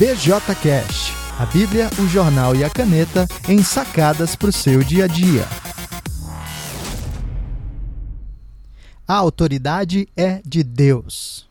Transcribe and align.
BJCast, 0.00 1.12
a 1.38 1.44
Bíblia, 1.44 1.90
o 2.02 2.08
jornal 2.08 2.56
e 2.56 2.64
a 2.64 2.70
caneta 2.70 3.28
em 3.46 3.62
sacadas 3.62 4.34
para 4.34 4.48
o 4.48 4.52
seu 4.52 4.82
dia 4.82 5.04
a 5.04 5.06
dia. 5.06 5.44
A 9.06 9.12
autoridade 9.12 10.08
é 10.16 10.40
de 10.42 10.62
Deus. 10.62 11.46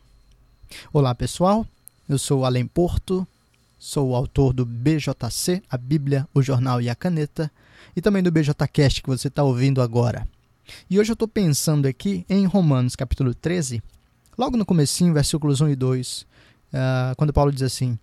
Olá 0.92 1.14
pessoal, 1.14 1.64
eu 2.08 2.18
sou 2.18 2.44
Além 2.44 2.66
Porto, 2.66 3.24
sou 3.78 4.08
o 4.08 4.16
autor 4.16 4.52
do 4.52 4.66
BJC, 4.66 5.62
a 5.70 5.78
Bíblia, 5.78 6.26
o 6.34 6.42
jornal 6.42 6.82
e 6.82 6.90
a 6.90 6.94
caneta, 6.96 7.48
e 7.94 8.00
também 8.00 8.20
do 8.20 8.32
BJCast 8.32 9.00
que 9.00 9.08
você 9.08 9.28
está 9.28 9.44
ouvindo 9.44 9.80
agora. 9.80 10.26
E 10.90 10.98
hoje 10.98 11.12
eu 11.12 11.14
estou 11.14 11.28
pensando 11.28 11.86
aqui 11.86 12.26
em 12.28 12.46
Romanos 12.46 12.96
capítulo 12.96 13.32
13, 13.32 13.80
logo 14.36 14.56
no 14.56 14.66
comecinho, 14.66 15.14
versículos 15.14 15.60
1 15.60 15.68
e 15.68 15.76
2, 15.76 16.22
uh, 16.22 16.26
ah, 16.74 17.14
quando 17.16 17.32
Paulo 17.32 17.52
diz 17.52 17.62
assim, 17.62 17.96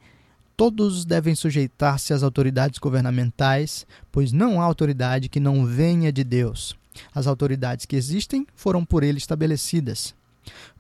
Todos 0.58 1.06
devem 1.06 1.36
sujeitar-se 1.36 2.14
às 2.14 2.24
autoridades 2.24 2.80
governamentais, 2.80 3.86
pois 4.12 4.32
não 4.32 4.60
há 4.60 4.66
autoridade 4.66 5.30
que 5.30 5.40
não 5.40 5.68
venha 5.68 6.12
de 6.12 6.24
Deus. 6.24 6.76
As 7.14 7.28
autoridades 7.28 7.86
que 7.86 7.96
existem 7.96 8.48
foram 8.56 8.84
por 8.84 9.04
ele 9.04 9.20
estabelecidas. 9.20 10.16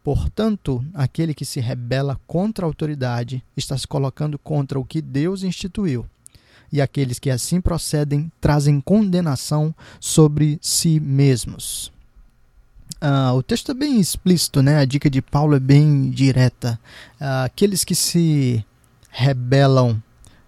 Portanto, 0.04 0.84
aquele 0.96 1.32
que 1.32 1.46
se 1.46 1.60
rebela 1.60 2.20
contra 2.26 2.66
a 2.66 2.68
autoridade 2.68 3.44
está 3.56 3.78
se 3.78 3.88
colocando 3.88 4.40
contra 4.40 4.80
o 4.80 4.86
que 4.86 5.00
Deus 5.00 5.44
instituiu. 5.44 6.08
E 6.72 6.82
aqueles 6.82 7.20
que 7.20 7.30
assim 7.30 7.62
procedem 7.62 8.32
trazem 8.42 8.82
condenação 8.82 9.76
sobre 10.00 10.58
si 10.59 11.00
mesmos. 11.00 11.92
Ah, 13.00 13.32
o 13.34 13.44
texto 13.44 13.72
é 13.72 13.76
bem 13.76 14.00
explícito, 14.00 14.64
né? 14.64 14.80
A 14.80 14.86
dica 14.86 15.08
de 15.08 15.22
Paulo 15.22 15.56
é 15.56 15.59
bem 15.59 16.09
direta. 16.09 16.80
Ah, 17.20 17.44
aqueles 17.44 17.84
que 17.84 17.94
se 17.94 18.66
rebelam 19.18 20.02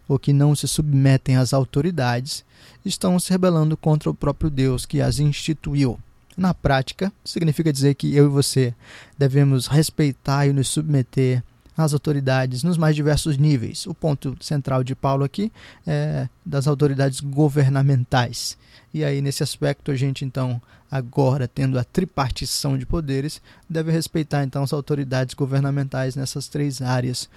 ou 0.07 0.19
que 0.19 0.31
não 0.31 0.53
se 0.53 0.67
submetem 0.67 1.35
às 1.35 1.53
autoridades 1.53 2.45
estão 2.85 3.19
se 3.19 3.31
rebelando 3.31 3.75
contra 3.75 4.11
o 4.11 4.13
próprio 4.13 4.49
Deus 4.49 4.85
que 4.85 5.01
as 5.01 5.17
instituiu. 5.17 5.99
Na 6.37 6.53
prática, 6.53 7.11
significa 7.25 7.73
dizer 7.73 7.95
que 7.95 8.15
eu 8.15 8.25
e 8.25 8.29
você 8.29 8.73
devemos 9.17 9.65
respeitar 9.65 10.45
e 10.45 10.53
nos 10.53 10.67
submeter 10.67 11.43
às 11.75 11.93
autoridades 11.93 12.61
nos 12.61 12.77
mais 12.77 12.95
diversos 12.95 13.37
níveis. 13.37 13.87
O 13.87 13.93
ponto 13.93 14.37
central 14.39 14.83
de 14.83 14.95
Paulo 14.95 15.23
aqui 15.23 15.51
é 15.85 16.29
das 16.45 16.67
autoridades 16.67 17.21
governamentais. 17.21 18.55
E 18.93 19.03
aí, 19.03 19.19
nesse 19.19 19.41
aspecto, 19.41 19.91
a 19.91 19.95
gente 19.95 20.23
então, 20.23 20.61
agora 20.91 21.47
tendo 21.47 21.79
a 21.79 21.83
tripartição 21.83 22.77
de 22.77 22.85
poderes, 22.85 23.41
deve 23.67 23.91
respeitar 23.91 24.43
então 24.43 24.61
as 24.61 24.73
autoridades 24.73 25.33
governamentais 25.33 26.15
nessas 26.15 26.47
três 26.47 26.81
áreas 26.81 27.29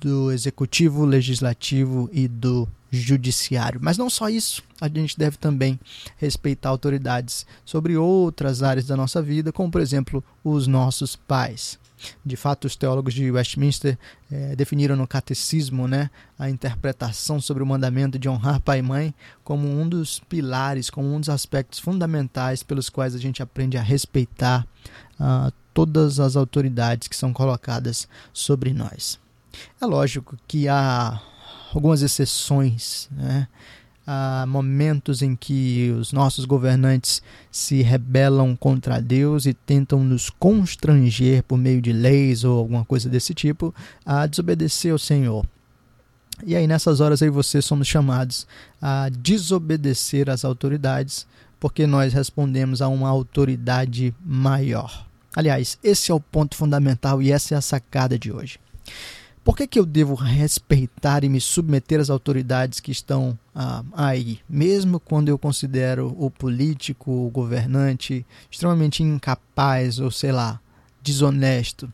do 0.00 0.30
executivo, 0.32 1.04
legislativo 1.04 2.08
e 2.12 2.28
do 2.28 2.68
judiciário. 2.90 3.80
Mas 3.82 3.98
não 3.98 4.08
só 4.08 4.28
isso, 4.28 4.62
a 4.80 4.88
gente 4.88 5.18
deve 5.18 5.36
também 5.36 5.78
respeitar 6.16 6.70
autoridades 6.70 7.46
sobre 7.64 7.96
outras 7.96 8.62
áreas 8.62 8.86
da 8.86 8.96
nossa 8.96 9.20
vida, 9.20 9.52
como 9.52 9.70
por 9.70 9.80
exemplo 9.80 10.24
os 10.42 10.66
nossos 10.66 11.16
pais. 11.16 11.78
De 12.24 12.36
fato, 12.36 12.66
os 12.66 12.76
teólogos 12.76 13.12
de 13.12 13.30
Westminster 13.30 13.98
eh, 14.30 14.54
definiram 14.54 14.94
no 14.94 15.06
catecismo 15.06 15.88
né, 15.88 16.10
a 16.38 16.48
interpretação 16.48 17.40
sobre 17.40 17.62
o 17.62 17.66
mandamento 17.66 18.18
de 18.18 18.28
honrar 18.28 18.60
pai 18.60 18.78
e 18.78 18.82
mãe 18.82 19.14
como 19.42 19.68
um 19.68 19.88
dos 19.88 20.20
pilares, 20.20 20.90
como 20.90 21.12
um 21.12 21.18
dos 21.18 21.28
aspectos 21.28 21.80
fundamentais 21.80 22.62
pelos 22.62 22.88
quais 22.88 23.16
a 23.16 23.18
gente 23.18 23.42
aprende 23.42 23.76
a 23.76 23.82
respeitar 23.82 24.64
uh, 25.18 25.52
todas 25.74 26.20
as 26.20 26.36
autoridades 26.36 27.08
que 27.08 27.16
são 27.16 27.32
colocadas 27.32 28.08
sobre 28.32 28.72
nós. 28.72 29.18
É 29.80 29.86
lógico 29.86 30.36
que 30.46 30.68
há 30.68 31.20
algumas 31.74 32.02
exceções, 32.02 33.08
né? 33.12 33.48
Há 34.06 34.46
momentos 34.48 35.20
em 35.20 35.36
que 35.36 35.94
os 36.00 36.12
nossos 36.12 36.46
governantes 36.46 37.22
se 37.52 37.82
rebelam 37.82 38.56
contra 38.56 39.02
Deus 39.02 39.44
e 39.44 39.52
tentam 39.52 40.02
nos 40.02 40.30
constranger 40.30 41.42
por 41.42 41.58
meio 41.58 41.82
de 41.82 41.92
leis 41.92 42.42
ou 42.42 42.58
alguma 42.58 42.86
coisa 42.86 43.06
desse 43.10 43.34
tipo 43.34 43.74
a 44.06 44.26
desobedecer 44.26 44.92
ao 44.92 44.98
Senhor. 44.98 45.44
E 46.46 46.56
aí 46.56 46.66
nessas 46.66 47.00
horas 47.00 47.20
aí 47.20 47.28
você 47.28 47.60
somos 47.60 47.86
chamados 47.86 48.46
a 48.80 49.10
desobedecer 49.10 50.30
às 50.30 50.42
autoridades, 50.42 51.26
porque 51.60 51.86
nós 51.86 52.14
respondemos 52.14 52.80
a 52.80 52.88
uma 52.88 53.10
autoridade 53.10 54.14
maior. 54.24 55.06
Aliás, 55.36 55.78
esse 55.82 56.10
é 56.10 56.14
o 56.14 56.20
ponto 56.20 56.56
fundamental 56.56 57.20
e 57.20 57.30
essa 57.30 57.54
é 57.54 57.58
a 57.58 57.60
sacada 57.60 58.18
de 58.18 58.32
hoje. 58.32 58.58
Por 59.48 59.56
que, 59.56 59.66
que 59.66 59.78
eu 59.78 59.86
devo 59.86 60.14
respeitar 60.14 61.24
e 61.24 61.28
me 61.30 61.40
submeter 61.40 62.00
às 62.00 62.10
autoridades 62.10 62.80
que 62.80 62.92
estão 62.92 63.36
ah, 63.54 63.82
aí, 63.94 64.40
mesmo 64.46 65.00
quando 65.00 65.30
eu 65.30 65.38
considero 65.38 66.14
o 66.18 66.30
político, 66.30 67.10
o 67.10 67.30
governante 67.30 68.26
extremamente 68.50 69.02
incapaz 69.02 70.00
ou 70.00 70.10
sei 70.10 70.32
lá, 70.32 70.60
desonesto? 71.02 71.90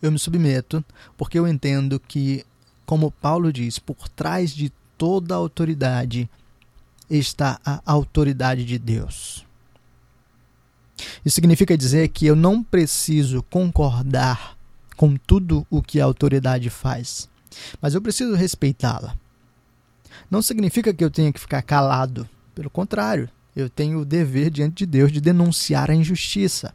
Eu 0.00 0.10
me 0.10 0.18
submeto 0.18 0.82
porque 1.14 1.38
eu 1.38 1.46
entendo 1.46 2.00
que, 2.00 2.42
como 2.86 3.10
Paulo 3.10 3.52
diz, 3.52 3.78
por 3.78 4.08
trás 4.08 4.54
de 4.54 4.72
toda 4.96 5.34
autoridade 5.34 6.26
está 7.10 7.60
a 7.62 7.82
autoridade 7.84 8.64
de 8.64 8.78
Deus. 8.78 9.46
Isso 11.22 11.34
significa 11.34 11.76
dizer 11.76 12.08
que 12.08 12.24
eu 12.24 12.34
não 12.34 12.62
preciso 12.62 13.42
concordar 13.42 14.58
com 15.00 15.16
tudo 15.16 15.66
o 15.70 15.80
que 15.80 15.98
a 15.98 16.04
autoridade 16.04 16.68
faz, 16.68 17.26
mas 17.80 17.94
eu 17.94 18.02
preciso 18.02 18.34
respeitá-la. 18.34 19.16
Não 20.30 20.42
significa 20.42 20.92
que 20.92 21.02
eu 21.02 21.10
tenha 21.10 21.32
que 21.32 21.40
ficar 21.40 21.62
calado, 21.62 22.28
pelo 22.54 22.68
contrário, 22.68 23.26
eu 23.56 23.70
tenho 23.70 24.00
o 24.00 24.04
dever 24.04 24.50
diante 24.50 24.84
de 24.84 24.86
Deus 24.86 25.10
de 25.10 25.18
denunciar 25.18 25.90
a 25.90 25.94
injustiça. 25.94 26.74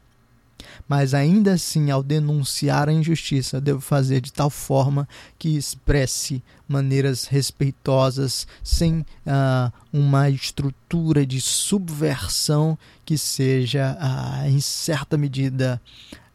Mas 0.88 1.14
ainda 1.14 1.54
assim, 1.54 1.92
ao 1.92 2.02
denunciar 2.02 2.90
a 2.90 2.94
injustiça, 2.94 3.62
devo 3.62 3.80
fazer 3.80 4.22
de 4.22 4.34
tal 4.34 4.50
forma 4.50 5.08
que 5.38 5.56
expresse 5.56 6.44
maneiras 6.68 7.26
respeitosas, 7.26 8.48
sem 8.64 9.02
uh, 9.02 9.72
uma 9.94 10.32
estrutura 10.32 11.28
de 11.28 11.40
subversão 11.40 12.76
que 13.06 13.20
seja, 13.20 13.96
uh, 14.02 14.48
em 14.48 14.60
certa 14.60 15.16
medida, 15.16 15.80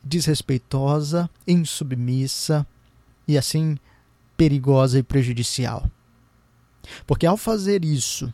desrespeitosa, 0.03 1.28
insubmissa 1.47 2.66
e 3.27 3.37
assim 3.37 3.77
perigosa 4.37 4.99
e 4.99 5.03
prejudicial. 5.03 5.84
Porque 7.06 7.27
ao 7.27 7.37
fazer 7.37 7.84
isso, 7.84 8.33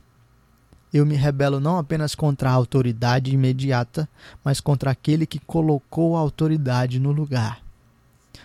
eu 0.92 1.04
me 1.04 1.14
rebelo 1.14 1.60
não 1.60 1.78
apenas 1.78 2.14
contra 2.14 2.50
a 2.50 2.52
autoridade 2.52 3.32
imediata, 3.32 4.08
mas 4.44 4.60
contra 4.60 4.90
aquele 4.90 5.26
que 5.26 5.38
colocou 5.38 6.16
a 6.16 6.20
autoridade 6.20 6.98
no 7.00 7.12
lugar. 7.12 7.60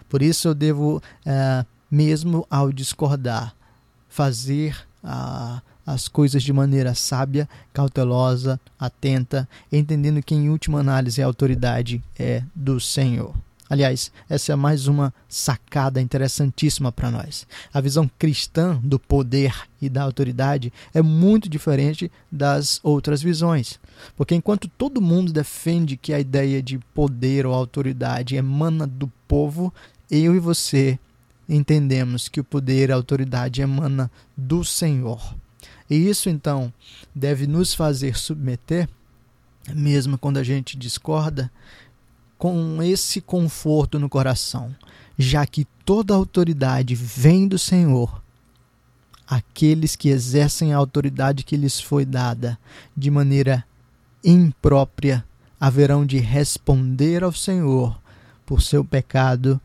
Por 0.09 0.21
isso 0.21 0.47
eu 0.47 0.55
devo, 0.55 1.01
é, 1.25 1.65
mesmo 1.89 2.45
ao 2.49 2.71
discordar, 2.71 3.55
fazer 4.09 4.75
a, 5.03 5.61
as 5.85 6.07
coisas 6.07 6.43
de 6.43 6.53
maneira 6.53 6.93
sábia, 6.93 7.47
cautelosa, 7.73 8.59
atenta, 8.79 9.47
entendendo 9.71 10.21
que, 10.21 10.35
em 10.35 10.49
última 10.49 10.79
análise, 10.79 11.21
a 11.21 11.25
autoridade 11.25 12.03
é 12.17 12.43
do 12.55 12.79
Senhor. 12.79 13.33
Aliás, 13.71 14.11
essa 14.29 14.51
é 14.51 14.55
mais 14.57 14.87
uma 14.87 15.13
sacada 15.29 16.01
interessantíssima 16.01 16.91
para 16.91 17.09
nós. 17.09 17.47
A 17.73 17.79
visão 17.79 18.11
cristã 18.19 18.77
do 18.83 18.99
poder 18.99 19.55
e 19.81 19.87
da 19.87 20.03
autoridade 20.03 20.73
é 20.93 21.01
muito 21.01 21.47
diferente 21.47 22.11
das 22.29 22.81
outras 22.83 23.21
visões. 23.21 23.79
Porque 24.17 24.35
enquanto 24.35 24.67
todo 24.67 25.01
mundo 25.01 25.31
defende 25.31 25.95
que 25.95 26.13
a 26.13 26.19
ideia 26.19 26.61
de 26.61 26.79
poder 26.93 27.45
ou 27.45 27.53
autoridade 27.53 28.35
emana 28.35 28.85
do 28.85 29.07
povo, 29.25 29.73
eu 30.09 30.35
e 30.35 30.39
você 30.39 30.99
entendemos 31.47 32.27
que 32.27 32.41
o 32.41 32.43
poder 32.43 32.89
e 32.89 32.91
a 32.91 32.95
autoridade 32.95 33.61
emana 33.61 34.11
do 34.35 34.65
Senhor. 34.65 35.33
E 35.91 36.07
isso 36.07 36.29
então 36.29 36.73
deve 37.13 37.45
nos 37.45 37.73
fazer 37.73 38.17
submeter, 38.17 38.87
mesmo 39.75 40.17
quando 40.17 40.37
a 40.37 40.43
gente 40.43 40.77
discorda, 40.77 41.51
com 42.37 42.81
esse 42.81 43.19
conforto 43.19 43.99
no 43.99 44.07
coração, 44.07 44.73
já 45.19 45.45
que 45.45 45.67
toda 45.83 46.13
autoridade 46.13 46.95
vem 46.95 47.45
do 47.45 47.59
Senhor. 47.59 48.23
Aqueles 49.27 49.97
que 49.97 50.07
exercem 50.07 50.73
a 50.73 50.77
autoridade 50.77 51.43
que 51.43 51.57
lhes 51.57 51.81
foi 51.81 52.05
dada 52.05 52.57
de 52.95 53.11
maneira 53.11 53.65
imprópria 54.23 55.25
haverão 55.59 56.05
de 56.05 56.19
responder 56.19 57.21
ao 57.21 57.33
Senhor 57.33 58.01
por 58.45 58.61
seu 58.61 58.85
pecado 58.85 59.59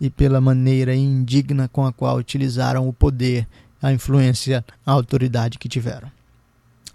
e 0.00 0.10
pela 0.10 0.40
maneira 0.40 0.96
indigna 0.96 1.68
com 1.68 1.86
a 1.86 1.92
qual 1.92 2.16
utilizaram 2.16 2.88
o 2.88 2.92
poder 2.92 3.46
a 3.84 3.92
influência, 3.92 4.64
a 4.86 4.92
autoridade 4.92 5.58
que 5.58 5.68
tiveram. 5.68 6.10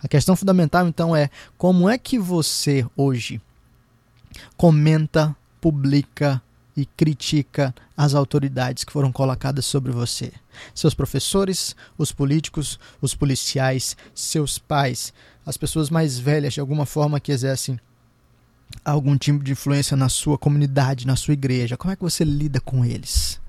A 0.02 0.08
questão 0.08 0.36
fundamental 0.36 0.88
então 0.88 1.16
é 1.16 1.30
como 1.56 1.88
é 1.88 2.00
que 2.00 2.18
você 2.18 2.84
hoje 2.98 3.40
comenta, 4.58 5.36
publica 5.62 6.42
e 6.76 6.88
critica 6.88 7.76
as 7.96 8.16
autoridades 8.16 8.84
que 8.84 8.92
foram 8.92 9.12
colocadas 9.12 9.68
sobre 9.68 9.92
você. 9.92 10.32
Seus 10.74 10.96
professores, 10.96 11.76
os 11.96 12.12
políticos, 12.12 12.80
os 13.00 13.14
policiais, 13.14 13.96
seus 14.16 14.58
pais, 14.58 15.14
as 15.46 15.58
pessoas 15.58 15.92
mais 15.92 16.18
velhas 16.18 16.56
de 16.56 16.60
alguma 16.60 16.88
forma 16.88 17.20
que 17.20 17.32
exercem 17.32 17.80
algum 18.84 19.16
tipo 19.16 19.44
de 19.44 19.52
influência 19.52 19.96
na 19.96 20.10
sua 20.10 20.40
comunidade, 20.40 21.06
na 21.06 21.16
sua 21.16 21.36
igreja. 21.36 21.78
Como 21.78 21.92
é 21.92 21.96
que 21.96 22.02
você 22.02 22.24
lida 22.24 22.60
com 22.60 22.84
eles? 22.84 23.40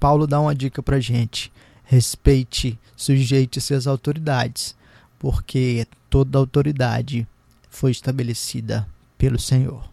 Paulo 0.00 0.26
dá 0.26 0.40
uma 0.40 0.54
dica 0.54 0.82
pra 0.82 0.98
gente. 0.98 1.52
Respeite, 1.88 2.76
sujeite-se 2.96 3.72
às 3.72 3.86
autoridades, 3.86 4.74
porque 5.20 5.86
toda 6.10 6.36
autoridade 6.36 7.26
foi 7.70 7.92
estabelecida 7.92 8.86
pelo 9.16 9.38
Senhor. 9.38 9.88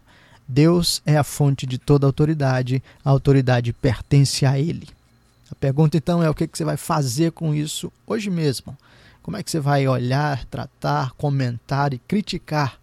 Deus 0.46 1.00
é 1.06 1.16
a 1.16 1.22
fonte 1.22 1.66
de 1.66 1.78
toda 1.78 2.04
autoridade, 2.04 2.82
a 3.04 3.10
autoridade 3.10 3.72
pertence 3.72 4.44
a 4.44 4.58
Ele. 4.58 4.88
A 5.50 5.54
pergunta 5.54 5.96
então 5.96 6.20
é 6.20 6.28
o 6.28 6.34
que 6.34 6.48
você 6.52 6.64
vai 6.64 6.76
fazer 6.76 7.30
com 7.30 7.54
isso 7.54 7.92
hoje 8.06 8.28
mesmo? 8.28 8.76
Como 9.22 9.36
é 9.36 9.42
que 9.42 9.50
você 9.50 9.60
vai 9.60 9.86
olhar, 9.86 10.44
tratar, 10.46 11.12
comentar 11.12 11.94
e 11.94 11.98
criticar 11.98 12.78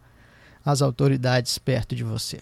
as 0.66 0.81
autoridades 0.81 1.58
perto 1.58 1.96
de 1.96 2.04
você? 2.04 2.40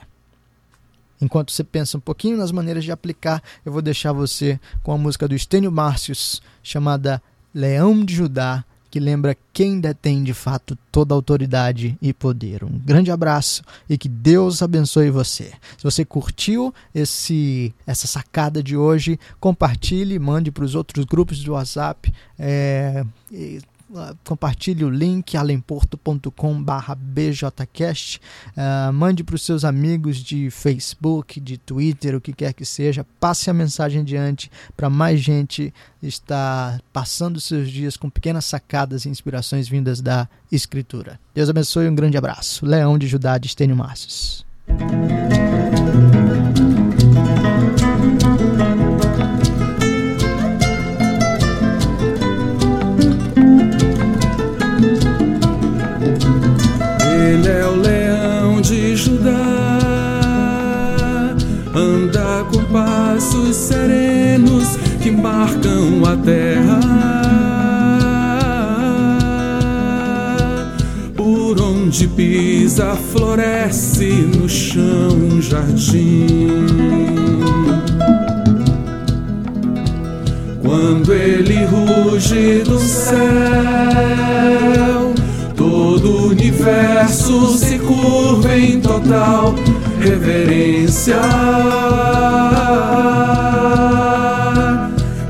Enquanto 1.21 1.51
você 1.51 1.63
pensa 1.63 1.97
um 1.97 2.01
pouquinho 2.01 2.37
nas 2.37 2.51
maneiras 2.51 2.83
de 2.83 2.91
aplicar, 2.91 3.43
eu 3.65 3.71
vou 3.71 3.81
deixar 3.81 4.13
você 4.13 4.59
com 4.83 4.91
a 4.91 4.97
música 4.97 5.27
do 5.27 5.35
Estênio 5.35 5.71
Márcios, 5.71 6.41
chamada 6.63 7.21
Leão 7.53 8.03
de 8.05 8.15
Judá, 8.15 8.63
que 8.89 8.99
lembra 8.99 9.37
quem 9.53 9.79
detém 9.79 10.23
de 10.23 10.33
fato 10.33 10.77
toda 10.91 11.13
autoridade 11.13 11.97
e 12.01 12.11
poder. 12.11 12.63
Um 12.63 12.79
grande 12.79 13.11
abraço 13.11 13.61
e 13.87 13.97
que 13.97 14.09
Deus 14.09 14.61
abençoe 14.63 15.11
você. 15.11 15.53
Se 15.77 15.83
você 15.83 16.03
curtiu 16.03 16.73
esse 16.93 17.73
essa 17.85 18.07
sacada 18.07 18.63
de 18.63 18.75
hoje, 18.75 19.19
compartilhe, 19.39 20.17
mande 20.17 20.51
para 20.51 20.63
os 20.63 20.73
outros 20.73 21.05
grupos 21.05 21.43
do 21.43 21.53
WhatsApp. 21.53 22.11
É, 22.37 23.05
compartilhe 24.23 24.83
o 24.83 24.89
link 24.89 25.35
alemporto.com 25.35 26.63
bjcast 26.97 28.21
uh, 28.55 28.93
mande 28.93 29.23
para 29.23 29.35
os 29.35 29.41
seus 29.41 29.65
amigos 29.65 30.17
de 30.17 30.49
Facebook, 30.51 31.39
de 31.39 31.57
Twitter, 31.57 32.15
o 32.15 32.21
que 32.21 32.33
quer 32.33 32.53
que 32.53 32.65
seja, 32.65 33.05
passe 33.19 33.49
a 33.49 33.53
mensagem 33.53 34.01
adiante 34.01 34.51
para 34.75 34.89
mais 34.89 35.19
gente 35.19 35.73
estar 36.01 36.81
passando 36.93 37.39
seus 37.39 37.69
dias 37.69 37.97
com 37.97 38.09
pequenas 38.09 38.45
sacadas 38.45 39.05
e 39.05 39.09
inspirações 39.09 39.67
vindas 39.67 40.01
da 40.01 40.27
Escritura. 40.51 41.19
Deus 41.33 41.49
abençoe 41.49 41.87
um 41.87 41.95
grande 41.95 42.17
abraço. 42.17 42.65
Leão 42.65 42.97
de 42.97 43.07
Judá 43.07 43.37
Estênio 43.47 43.75
Márcios. 43.75 44.45
Marcam 65.19 66.03
a 66.05 66.15
terra. 66.17 66.79
Por 71.15 71.61
onde 71.61 72.07
pisa, 72.07 72.95
floresce 73.11 74.11
no 74.37 74.47
chão 74.47 75.09
um 75.11 75.41
jardim. 75.41 76.65
Quando 80.61 81.13
ele 81.13 81.65
ruge 81.65 82.63
do 82.63 82.79
céu, 82.79 83.19
todo 85.99 86.11
o 86.11 86.27
universo 86.29 87.57
se 87.57 87.77
curva 87.79 88.55
em 88.57 88.79
total 88.79 89.53
reverência. 89.99 91.19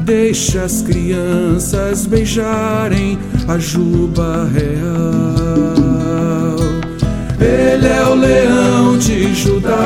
Deixa 0.03 0.63
as 0.63 0.81
crianças 0.81 2.05
beijarem 2.05 3.17
a 3.47 3.57
juba 3.57 4.47
real. 4.53 4.69
Ele 7.39 7.87
é 7.87 8.03
o 8.05 8.13
leão 8.15 8.97
de 8.97 9.33
Judá. 9.33 9.77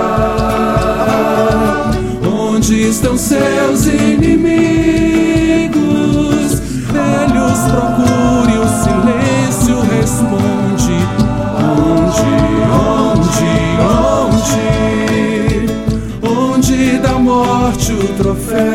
Onde 2.26 2.90
estão 2.90 3.18
seus 3.18 3.86
inimigos? 3.86 5.13
Troféu? 18.34 18.74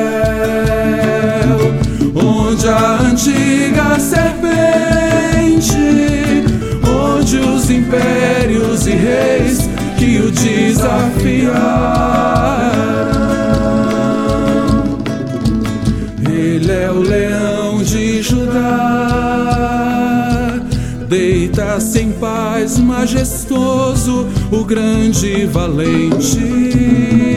a 2.68 3.00
antiga 3.02 3.98
serpente, 3.98 4.44
onde 6.84 7.38
os 7.38 7.70
impérios 7.70 8.86
e 8.86 8.90
reis 8.90 9.70
que 9.96 10.18
o 10.18 10.30
desafiaram. 10.30 10.98
Ele 16.28 16.70
é 16.70 16.90
o 16.90 17.00
leão 17.00 17.82
de 17.82 18.20
Judá, 18.22 18.58
deita-se 21.08 22.00
em 22.00 22.12
paz 22.12 22.78
majestoso, 22.78 24.26
o 24.50 24.64
grande 24.64 25.46
valente 25.46 27.27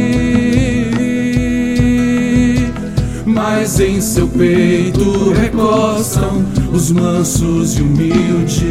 mas 3.44 3.80
em 3.80 4.00
seu 4.00 4.28
peito 4.28 5.32
recostam 5.32 6.46
os 6.72 6.92
mansos 6.92 7.76
e 7.76 7.82
humildes. 7.82 8.62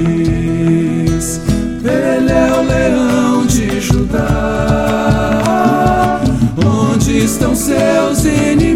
Ele 1.83 2.31
é 2.31 2.53
o 2.53 2.63
leão 2.63 3.45
de 3.47 3.81
Judá, 3.81 4.21
onde 6.65 7.19
estão 7.19 7.53
seus 7.53 8.25
inimigos? 8.25 8.70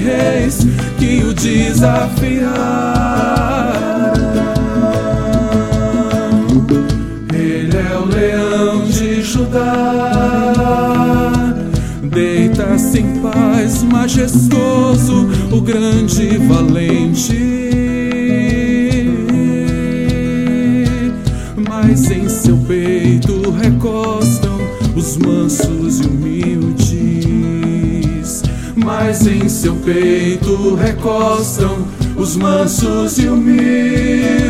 Reis 0.00 0.66
que 0.98 1.22
o 1.24 1.32
desafiaram. 1.34 2.50
Ele 7.32 7.76
é 7.76 7.96
o 7.96 8.04
leão 8.06 8.84
de 8.86 9.22
Judá, 9.22 10.12
deita-se 12.02 12.98
em 13.00 13.20
paz, 13.20 13.82
majestoso, 13.82 15.28
o 15.52 15.60
grande 15.60 16.38
valente. 16.38 17.69
Em 29.26 29.48
seu 29.48 29.74
peito 29.76 30.74
recostam 30.74 31.86
os 32.16 32.36
mansos 32.36 33.18
e 33.18 33.28
humildes. 33.28 34.49